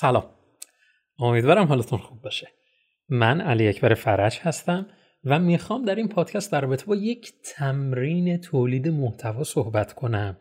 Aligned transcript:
سلام. 0.00 0.24
امیدوارم 1.18 1.66
حالتون 1.66 1.98
خوب 1.98 2.22
باشه. 2.22 2.48
من 3.08 3.40
علی 3.40 3.68
اکبر 3.68 3.94
فرج 3.94 4.38
هستم 4.42 4.86
و 5.24 5.38
می‌خوام 5.38 5.84
در 5.84 5.94
این 5.94 6.08
پادکست 6.08 6.52
در 6.52 6.60
رابطه 6.60 6.86
با 6.86 6.96
یک 6.96 7.32
تمرین 7.44 8.36
تولید 8.36 8.88
محتوا 8.88 9.44
صحبت 9.44 9.92
کنم 9.92 10.36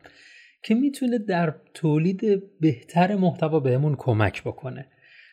که 0.64 0.76
می‌تونه 0.76 1.18
در 1.18 1.56
تولید 1.74 2.22
بهتر 2.60 3.16
محتوا 3.16 3.60
بهمون 3.60 3.96
کمک 3.98 4.44
بکنه. 4.44 4.88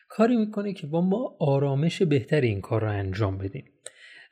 کاری 0.09 0.35
می‌کنه 0.35 0.73
که 0.73 0.87
با 0.87 1.01
ما 1.01 1.35
آرامش 1.39 2.01
بهتری 2.01 2.47
این 2.47 2.61
کار 2.61 2.81
رو 2.81 2.89
انجام 2.89 3.37
بدیم. 3.37 3.65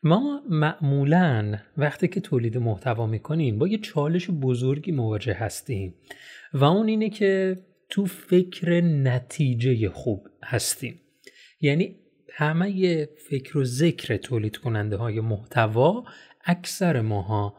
ما 0.03 0.41
معمولا 0.49 1.57
وقتی 1.77 2.07
که 2.07 2.19
تولید 2.19 2.57
محتوا 2.57 3.07
می‌کنیم 3.07 3.59
با 3.59 3.67
یه 3.67 3.77
چالش 3.77 4.29
بزرگی 4.29 4.91
مواجه 4.91 5.33
هستیم 5.33 5.95
و 6.53 6.63
اون 6.63 6.87
اینه 6.87 7.09
که 7.09 7.57
تو 7.91 8.05
فکر 8.05 8.81
نتیجه 8.81 9.89
خوب 9.89 10.27
هستیم. 10.43 10.99
یعنی 11.61 11.95
همه 12.33 13.05
فکر 13.29 13.57
و 13.57 13.63
ذکر 13.63 14.17
تولید 14.17 14.57
کننده 14.57 14.95
های 14.97 15.19
محتوا 15.19 16.03
اکثر 16.45 17.01
ماها 17.01 17.57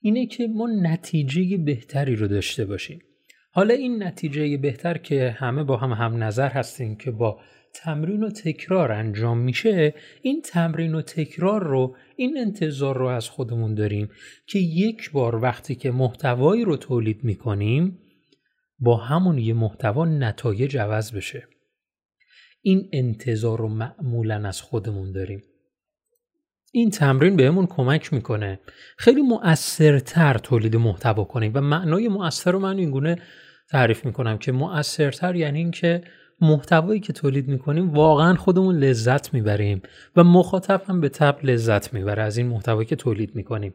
اینه 0.00 0.26
که 0.26 0.46
ما 0.46 0.68
نتیجه 0.82 1.56
بهتری 1.56 2.16
رو 2.16 2.28
داشته 2.28 2.64
باشیم. 2.64 3.02
حالا 3.50 3.74
این 3.74 4.02
نتیجه 4.02 4.56
بهتر 4.56 4.98
که 4.98 5.30
همه 5.30 5.64
با 5.64 5.76
هم 5.76 5.92
هم 5.92 6.22
نظر 6.22 6.48
هستیم 6.48 6.96
که 6.96 7.10
با 7.10 7.40
تمرین 7.74 8.24
و 8.24 8.30
تکرار 8.30 8.92
انجام 8.92 9.38
میشه 9.38 9.94
این 10.22 10.42
تمرین 10.42 10.94
و 10.94 11.02
تکرار 11.02 11.62
رو 11.62 11.96
این 12.16 12.38
انتظار 12.38 12.98
رو 12.98 13.06
از 13.06 13.28
خودمون 13.28 13.74
داریم 13.74 14.10
که 14.46 14.58
یک 14.58 15.12
بار 15.12 15.36
وقتی 15.36 15.74
که 15.74 15.90
محتوایی 15.90 16.64
رو 16.64 16.76
تولید 16.76 17.24
می‌کنیم 17.24 17.98
با 18.78 18.96
همون 18.96 19.38
یه 19.38 19.54
محتوا 19.54 20.04
نتایج 20.04 20.76
عوض 20.76 21.12
بشه. 21.12 21.48
این 22.62 22.88
انتظار 22.92 23.58
رو 23.58 23.68
معمولا 23.68 24.48
از 24.48 24.60
خودمون 24.62 25.12
داریم. 25.12 25.42
این 26.72 26.90
تمرین 26.90 27.36
بهمون 27.36 27.66
کمک 27.66 28.12
می‌کنه 28.12 28.60
خیلی 28.98 29.22
مؤثرتر 29.22 30.38
تولید 30.38 30.76
محتوا 30.76 31.24
کنیم 31.24 31.52
و 31.54 31.60
معنای 31.60 32.08
مؤثر 32.08 32.52
رو 32.52 32.58
من 32.58 32.78
اینگونه 32.78 33.18
تعریف 33.70 34.04
می‌کنم 34.04 34.38
که 34.38 34.52
مؤثرتر 34.52 35.36
یعنی 35.36 35.58
اینکه 35.58 36.02
محتوایی 36.40 37.00
که 37.00 37.12
تولید 37.12 37.48
می‌کنیم 37.48 37.90
واقعا 37.90 38.34
خودمون 38.34 38.78
لذت 38.78 39.34
می‌بریم 39.34 39.82
و 40.16 40.24
مخاطب 40.24 40.82
هم 40.86 41.00
به 41.00 41.08
تب 41.08 41.38
لذت 41.42 41.94
می‌بره 41.94 42.22
از 42.22 42.36
این 42.36 42.46
محتوایی 42.46 42.86
که 42.86 42.96
تولید 42.96 43.34
می‌کنیم. 43.34 43.74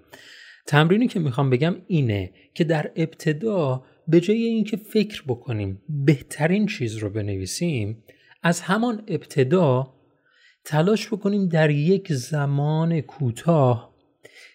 تمرینی 0.65 1.07
که 1.07 1.19
می‌خوام 1.19 1.49
بگم 1.49 1.75
اینه 1.87 2.33
که 2.53 2.63
در 2.63 2.91
ابتدا 2.95 3.83
به 4.09 4.19
جای 4.19 4.43
اینکه 4.43 4.77
فکر 4.77 5.23
بکنیم 5.27 5.81
بهترین 6.05 6.65
چیز 6.65 6.95
رو 6.95 7.09
بنویسیم 7.09 8.03
از 8.43 8.61
همان 8.61 9.03
ابتدا 9.07 9.93
تلاش 10.63 11.07
بکنیم 11.07 11.47
در 11.47 11.69
یک 11.69 12.13
زمان 12.13 13.01
کوتاه 13.01 13.95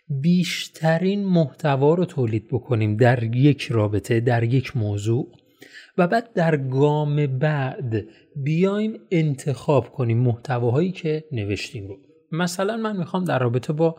بیشترین 0.09 1.25
محتوا 1.25 1.95
رو 1.95 2.05
تولید 2.05 2.49
بکنیم 2.49 2.97
در 2.97 3.23
یک 3.23 3.63
رابطه 3.63 4.21
در 4.21 4.43
یک 4.43 4.77
موضوع 4.77 5.33
و 5.99 6.07
بعد 6.07 6.33
در 6.33 6.57
گام 6.57 7.27
بعد 7.27 8.05
بیایم 8.37 8.99
انتخاب 9.11 9.93
کنیم 9.93 10.19
محتواهایی 10.19 10.93
که 10.93 11.25
نوشتیم 11.33 11.89
رو. 11.89 11.97
مثلا 12.33 12.77
من 12.77 12.97
می‌خوام 12.97 13.25
در 13.25 13.39
رابطه 13.39 13.73
با 13.73 13.97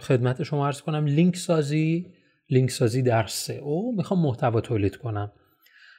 خدمت 0.00 0.42
شما 0.42 0.66
ارز 0.66 0.80
کنم 0.80 1.06
لینک 1.06 1.36
سازی 1.36 2.06
لینک 2.50 2.70
سازی 2.70 3.02
در 3.02 3.26
سه 3.26 3.54
او 3.54 3.96
می‌خوام 3.96 4.20
محتوا 4.20 4.60
تولید 4.60 4.96
کنم. 4.96 5.32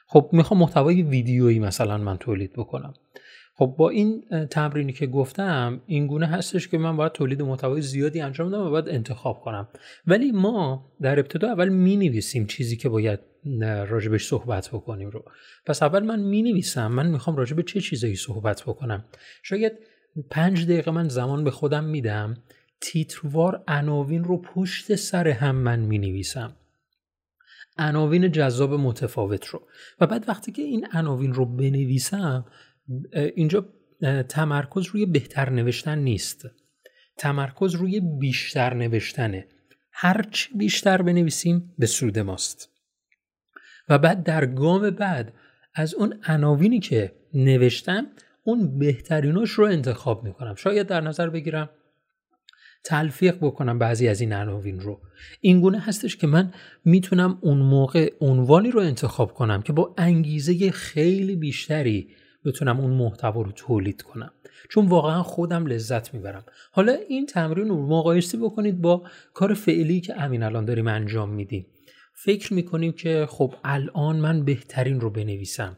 خب 0.06 0.30
می‌خوام 0.32 0.60
محتوای 0.60 1.02
ویدیویی 1.02 1.58
مثلا 1.58 1.98
من 1.98 2.16
تولید 2.16 2.52
بکنم. 2.52 2.94
خب 3.54 3.74
با 3.78 3.90
این 3.90 4.24
تمرینی 4.50 4.92
که 4.92 5.06
گفتم 5.06 5.80
این 5.86 6.06
گونه 6.06 6.26
هستش 6.26 6.68
که 6.68 6.78
من 6.78 6.96
باید 6.96 7.12
تولید 7.12 7.42
محتوای 7.42 7.82
زیادی 7.82 8.20
انجام 8.20 8.48
بدم 8.48 8.60
و 8.60 8.70
باید 8.70 8.88
انتخاب 8.88 9.40
کنم. 9.40 9.68
ولی 10.06 10.32
ما 10.32 10.92
در 11.00 11.18
ابتدا 11.18 11.48
اول 11.48 11.68
می 11.68 11.96
نویسیم 11.96 12.46
چیزی 12.46 12.76
که 12.76 12.88
باید 12.88 13.20
راجبش 13.62 14.26
صحبت 14.26 14.68
بکنیم 14.68 15.10
رو. 15.10 15.24
پس 15.66 15.82
اول 15.82 16.02
من 16.02 16.20
می 16.20 16.42
نویسم 16.42 16.92
من 16.92 17.06
می‌خوام 17.06 17.36
راجب 17.36 17.60
چه 17.60 17.80
چیزایی 17.80 18.16
صحبت 18.16 18.62
بکنم. 18.62 19.04
شاید 19.42 19.72
پنج 20.30 20.64
دقیقه 20.64 20.90
من 20.90 21.08
زمان 21.08 21.44
به 21.44 21.50
خودم 21.50 21.84
میدم. 21.84 22.36
تیتروار 22.80 23.64
عناوین 23.68 24.24
رو 24.24 24.42
پشت 24.42 24.94
سر 24.94 25.28
هم 25.28 25.56
من 25.56 25.78
می 25.78 25.98
نویسم 25.98 26.56
عناوین 27.78 28.32
جذاب 28.32 28.74
متفاوت 28.74 29.46
رو. 29.46 29.62
و 30.00 30.06
بعد 30.06 30.28
وقتی 30.28 30.52
که 30.52 30.62
این 30.62 30.86
عناوین 30.92 31.34
رو 31.34 31.44
بنویسم 31.44 32.44
اینجا 33.12 33.68
تمرکز 34.28 34.86
روی 34.86 35.06
بهتر 35.06 35.50
نوشتن 35.50 35.98
نیست. 35.98 36.46
تمرکز 37.16 37.74
روی 37.74 38.00
بیشتر 38.00 38.74
نوشتنه. 38.74 39.46
هرچی 39.92 40.58
بیشتر 40.58 41.02
بنویسیم 41.02 41.74
به 41.78 41.86
سود 41.86 42.18
ماست. 42.18 42.68
و 43.88 43.98
بعد 43.98 44.22
در 44.22 44.46
گام 44.46 44.90
بعد 44.90 45.34
از 45.74 45.94
اون 45.94 46.20
عناوینی 46.26 46.80
که 46.80 47.12
نوشتم 47.34 48.06
اون 48.44 48.78
بهتریناش 48.78 49.50
رو 49.50 49.64
انتخاب 49.64 50.24
می‌کنم. 50.24 50.54
شاید 50.54 50.86
در 50.86 51.00
نظر 51.00 51.30
بگیرم 51.30 51.70
تلفیق 52.84 53.36
بکنم 53.40 53.78
بعضی 53.78 54.08
از 54.08 54.20
این 54.20 54.32
عناوین 54.32 54.80
رو. 54.80 55.00
این 55.40 55.60
گونه 55.60 55.80
هستش 55.80 56.16
که 56.16 56.26
من 56.26 56.52
می‌تونم 56.84 57.38
اون 57.40 57.58
موقع 57.58 58.12
عنوانی 58.20 58.70
رو 58.70 58.80
انتخاب 58.80 59.34
کنم 59.34 59.62
که 59.62 59.72
با 59.72 59.94
انگیزه 59.98 60.70
خیلی 60.70 61.36
بیشتری 61.36 62.08
بتونم 62.44 62.80
اون 62.80 62.90
محتوا 62.90 63.42
رو 63.42 63.52
تولید 63.52 64.02
کنم. 64.02 64.32
چون 64.70 64.86
واقعا 64.86 65.22
خودم 65.22 65.66
لذت 65.66 66.14
می‌برم. 66.14 66.44
حالا 66.72 66.96
این 67.08 67.26
تمرین 67.26 67.68
رو 67.68 67.86
مقایسه 67.86 68.38
بکنید 68.38 68.80
با 68.80 69.02
کار 69.34 69.54
فعلی 69.54 70.00
که 70.00 70.22
امین 70.22 70.42
الان 70.42 70.64
داریم 70.64 70.88
انجام 70.88 71.30
میدیم. 71.30 71.66
فکر 72.14 72.54
می‌کنیم 72.54 72.92
که 72.92 73.26
خب 73.28 73.54
الان 73.64 74.16
من 74.16 74.44
بهترین 74.44 75.00
رو 75.00 75.10
بنویسم. 75.10 75.76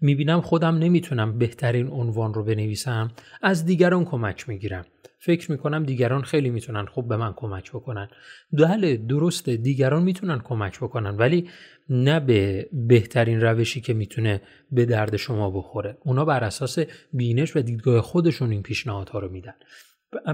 می‌بینم 0.00 0.40
خودم 0.40 0.78
نمی‌تونم 0.78 1.38
بهترین 1.38 1.86
عنوان 1.86 2.34
رو 2.34 2.44
بنویسم. 2.44 3.10
از 3.42 3.64
دیگران 3.64 4.04
کمک 4.04 4.48
می‌گیرم. 4.48 4.84
فکر 5.22 5.50
می‌کنم 5.50 5.84
دیگران 5.84 6.22
خیلی 6.22 6.50
می‌تونن 6.50 6.86
خوب 6.86 7.08
به 7.08 7.16
من 7.16 7.32
کمک 7.36 7.70
بکنن. 7.70 8.08
بله 8.52 8.96
درسته 8.96 9.56
دیگران 9.56 10.02
می‌تونن 10.02 10.38
کمک 10.38 10.78
بکنن 10.78 11.16
ولی 11.16 11.48
نه 11.88 12.20
به 12.20 12.68
بهترین 12.72 13.40
روشی 13.40 13.80
که 13.80 13.94
می‌تونه 13.94 14.42
به 14.72 14.84
درد 14.84 15.16
شما 15.16 15.50
بخوره. 15.50 15.98
اونا 16.04 16.24
بر 16.24 16.44
اساس 16.44 16.78
بینش 17.12 17.56
و 17.56 17.60
دیدگاه 17.60 18.00
خودشون 18.00 18.50
این 18.50 18.62
پیشنهادها 18.62 19.18
رو 19.18 19.28
میدن. 19.28 19.54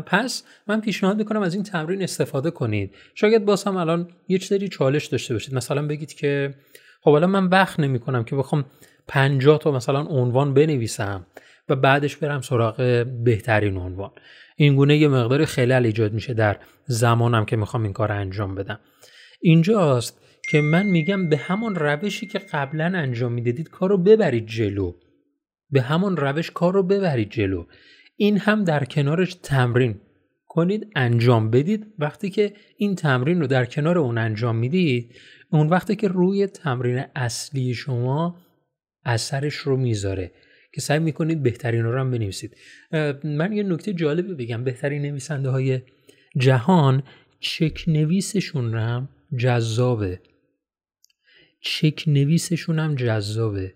پس 0.07 0.45
من 0.67 0.81
پیشنهاد 0.81 1.17
می‌کنم 1.17 1.43
از 1.43 1.55
این 1.55 1.63
تمرین 1.63 2.03
استفاده 2.03 2.51
کنید. 2.51 2.95
شاید 3.15 3.45
باز 3.45 3.65
هم 3.65 3.77
الان 3.77 4.09
یه 4.29 4.39
سری 4.39 4.69
چالش 4.69 5.07
داشته 5.07 5.35
باشید. 5.35 5.55
مثلا 5.55 5.87
بگید 5.87 6.15
که 6.15 6.55
خب 7.01 7.11
الان 7.11 7.31
من 7.31 7.47
وقت 7.47 7.81
نمی‌کنم 7.81 8.25
که 8.25 8.37
بخوام 8.37 8.65
50 9.09 9.59
تا 9.59 9.71
مثلا 9.71 10.01
عنوان 10.01 10.55
بنویسم. 10.55 11.27
و 11.69 11.77
بعدش 11.77 12.17
برم 12.17 12.41
سراغ 12.41 13.07
بهترین 13.25 13.77
عنوان. 13.77 14.11
این 14.57 14.77
گونه 14.77 14.97
یه 14.97 15.09
مقدار 15.09 15.45
خلل 15.45 15.87
ایجاد 15.87 16.13
میشه 16.13 16.35
در 16.35 16.59
زمانم 16.87 17.45
که 17.45 17.57
می‌خوام 17.57 17.83
این 17.83 17.93
کار 17.93 18.13
انجام 18.13 18.55
بدم. 18.55 18.81
اینجاست 19.41 20.21
که 20.51 20.61
من 20.61 20.87
میگم 20.87 21.29
به 21.29 21.37
همون 21.37 21.75
روشی 21.75 22.27
که 22.27 22.39
قبلا 22.39 22.85
انجام 22.85 23.33
می‌دادید 23.33 23.69
کار 23.69 23.91
رو 23.91 23.99
ببرید 23.99 24.47
جلو. 24.47 24.93
به 25.71 25.81
همون 25.81 26.17
روش 26.17 26.51
کار 26.51 26.73
رو 26.75 26.83
ببرید 26.83 27.31
جلو. 27.31 27.65
این 28.17 28.39
هم 28.39 28.65
در 28.65 28.85
کنارش 28.85 29.35
تمرین 29.35 30.01
کنید 30.47 30.93
انجام 30.97 31.51
بدید. 31.51 31.87
وقتی 31.99 32.31
که 32.31 32.53
این 32.77 32.95
تمرین 32.95 33.41
رو 33.41 33.47
در 33.47 33.65
کنار 33.65 33.99
اون 33.99 34.19
انجام 34.19 34.57
می‌دید 34.57 35.15
اون 35.51 35.69
وقتی 35.69 35.97
که 35.97 36.09
روی 36.09 36.47
تمرین 36.47 37.05
اصلی 37.15 37.75
شما 37.75 38.37
اثرش 39.05 39.55
رو 39.55 39.77
می‌ذاره. 39.77 40.33
که 40.77 40.83
سعی 40.83 40.99
می‌کنید 40.99 41.43
بهترین 41.43 41.83
رو 41.83 41.99
هم 41.99 42.11
بنویسید. 42.11 42.57
من 43.25 43.53
یه 43.53 43.63
نکته 43.63 43.93
جالبی 43.93 44.35
بگم. 44.35 44.65
بهترین 44.65 45.03
نویسنده 45.03 45.49
های 45.49 45.81
جهان 46.39 47.03
چک 47.41 47.85
نویسشون 47.87 48.75
هم 48.75 49.09
جذابه. 49.37 50.21
چک 51.61 52.05
نویسشون 52.07 52.79
هم 52.79 52.95
جذابه. 52.95 53.75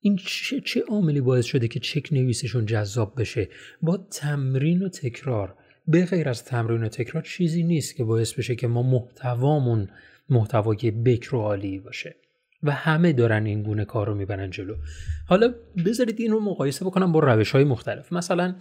این 0.00 0.16
چه, 0.16 0.60
چه 0.60 0.80
عاملی 0.88 1.20
باعث 1.20 1.44
شده 1.44 1.68
که 1.68 1.80
چک 1.80 2.12
نویسشون 2.12 2.66
جذاب 2.66 3.20
بشه؟ 3.20 3.48
با 3.82 3.96
تمرین 3.96 4.82
و 4.82 4.88
تکرار. 4.88 5.56
به 5.86 6.04
غیر 6.04 6.28
از 6.28 6.44
تمرین 6.44 6.84
و 6.84 6.88
تکرار 6.88 7.22
چیزی 7.22 7.62
نیست 7.62 7.96
که 7.96 8.04
باعث 8.04 8.32
بشه 8.32 8.54
که 8.56 8.66
ما 8.66 8.82
محتوامون 8.82 9.88
محتوای 10.28 10.90
بکر 10.90 11.34
و 11.34 11.38
عالی 11.38 11.78
باشه. 11.78 12.16
و 12.62 12.72
همه 12.72 13.12
دارن 13.12 13.46
این 13.46 13.62
گونه 13.62 13.84
کار 13.84 14.06
رو 14.06 14.14
می‌برن 14.14 14.50
جلو. 14.50 14.74
حالا 15.28 15.54
بذارید 15.86 16.20
این 16.20 16.32
رو 16.32 16.40
مقایسه 16.40 16.84
بکنم 16.84 17.12
با 17.12 17.20
روش 17.20 17.50
های 17.50 17.64
مختلف. 17.64 18.12
مثلا 18.12 18.54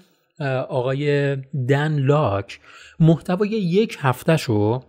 آقای 0.69 1.35
دن 1.69 1.99
لاک 1.99 2.59
محتوای 2.99 3.49
یک 3.49 3.97
هفته 3.99 4.37
شو 4.37 4.83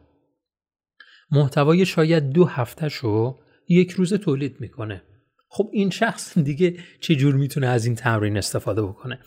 محتوای 1.31 1.87
شاید 1.87 2.31
دو 2.31 2.45
هفته 2.45 2.89
شو 2.89 3.39
یک 3.69 3.91
روز 3.91 4.15
تولید 4.15 4.57
می‌کنه. 4.61 5.03
خب 5.49 5.71
این 5.73 5.91
شخص 5.91 6.39
دیگه 6.39 6.77
چه 7.01 7.15
جور 7.15 7.35
می‌تونه 7.35 7.67
از 7.67 7.87
این 7.87 7.95
تمرین 7.95 8.37
استفاده 8.37 8.83
بکنه؟ 8.83 9.19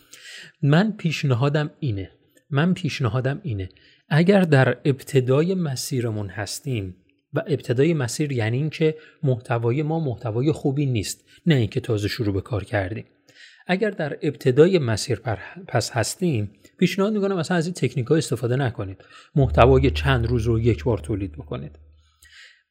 من 0.61 0.91
پیشنهادم 0.91 1.71
اینه. 1.79 2.11
من 2.49 2.73
پیشنهادم 2.73 3.39
اینه. 3.43 3.69
اگر 4.09 4.41
در 4.41 4.77
ابتدای 4.85 5.55
مسیرمون 5.55 6.27
هستیم 6.29 6.95
و 7.35 7.39
ابتدای 7.47 7.93
مسیر 7.93 8.31
یعنی 8.31 8.57
اینکه 8.57 8.95
محتوای 9.23 9.83
ما 9.83 9.99
محتوای 9.99 10.51
خوبی 10.51 10.85
نیست 10.85 11.23
نه 11.45 11.55
اینکه 11.55 11.79
تازه 11.79 12.07
شروع 12.07 12.33
به 12.33 12.41
کار 12.41 12.63
کردیم. 12.63 13.05
اگر 13.67 13.89
در 13.89 14.17
ابتدای 14.21 14.79
مسیر 14.79 15.19
پس 15.67 15.91
هستیم 15.91 16.51
پیشنهاد 16.77 17.13
می‌کنم 17.13 17.37
مثلا 17.37 17.57
از 17.57 17.65
این 17.65 17.73
تکنیک 17.73 18.07
ها 18.07 18.15
استفاده 18.15 18.55
نکنید. 18.55 19.05
محتوای 19.35 19.91
چند 19.91 20.27
روز 20.27 20.43
رو 20.43 20.59
یک 20.59 20.83
بار 20.83 20.97
تولید 20.97 21.31
بکنید. 21.31 21.79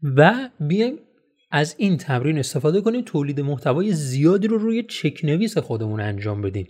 و 0.02 0.50
بیایم 0.60 0.98
از 1.50 1.74
این 1.78 1.96
تمرین 1.96 2.38
استفاده 2.38 2.80
کنیم 2.80 3.02
تولید 3.02 3.40
محتوای 3.40 3.92
زیادی 3.92 4.46
رو 4.46 4.58
روی 4.58 4.82
چکنویس 4.82 5.58
خودمون 5.58 6.00
انجام 6.00 6.42
بدیم. 6.42 6.66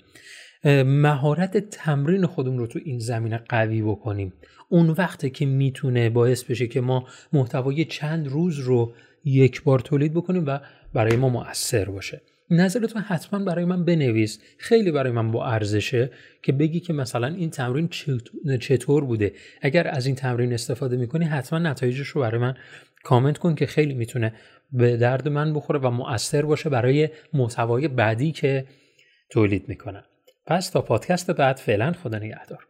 مهارت 0.65 1.57
تمرین 1.57 2.27
خودمون 2.27 2.59
رو 2.59 2.67
تو 2.67 2.81
این 2.85 2.99
زمینه 2.99 3.41
قوی 3.49 3.83
بکنیم. 3.83 4.33
اون 4.69 4.91
وقته 4.91 5.31
که 5.31 5.47
می‌تونه 5.47 6.11
باعث 6.11 6.45
بشه 6.45 6.67
که 6.67 6.81
ما 6.81 7.07
محتوای 7.33 7.85
چند 7.85 8.29
روز 8.29 8.59
رو 8.59 8.93
یک 9.25 9.63
بار 9.63 9.79
تولید 9.79 10.15
بکنیم 10.15 10.45
و 10.47 10.59
برای 10.95 11.17
ما 11.17 11.29
مؤثر 11.29 11.85
باشه. 11.85 12.21
نظرتون 12.51 13.03
حتما 13.03 13.45
برای 13.45 13.65
من 13.65 13.85
بنویس. 13.85 14.41
خیلی 14.59 14.91
برای 14.91 15.13
من 15.13 15.31
با 15.31 15.47
ارزشه 15.47 16.11
که 16.43 16.53
بگی 16.53 16.81
که 16.81 16.93
مثلا 16.93 17.27
این 17.27 17.51
تمرین 17.51 17.89
چطور 18.61 19.05
بوده. 19.05 19.33
اگر 19.63 19.89
از 19.89 20.07
این 20.07 20.15
تمرین 20.15 20.53
استفاده 20.53 20.97
می‌کنی 20.97 21.25
حتما 21.25 21.59
نتایجش 21.59 22.09
رو 22.09 22.21
برای 22.21 22.41
من 22.41 22.55
کامنت 23.03 23.39
کن 23.39 23.55
که 23.55 23.67
خیلی 23.67 23.95
می‌تونه 23.95 24.33
به 24.73 24.97
درد 24.97 25.29
من 25.29 25.53
بخوره 25.53 25.81
و 25.81 25.91
مؤثر 25.91 26.43
باشه 26.43 26.71
برای 26.71 27.09
محتوای 27.33 27.89
بعدی 27.89 28.33
که 28.33 28.67
تولید 29.31 29.69
می‌کنم. 29.69 30.05
پس 30.46 30.70
تا 30.70 30.81
پادکست 30.82 31.31
بعد 31.31 31.56
فعلا 31.56 31.93
خدا 31.93 32.19
نگهدار. 32.19 32.67